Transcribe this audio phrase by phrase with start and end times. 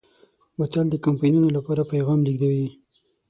[0.57, 2.67] بوتل د کمپاینونو لپاره پیغام لېږدوي.